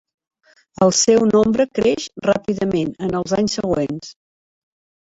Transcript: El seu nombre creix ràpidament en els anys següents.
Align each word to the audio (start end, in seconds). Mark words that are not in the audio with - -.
El 0.85 0.93
seu 0.99 1.27
nombre 1.33 1.67
creix 1.81 2.09
ràpidament 2.29 2.99
en 3.09 3.17
els 3.21 3.39
anys 3.43 3.61
següents. 3.61 4.13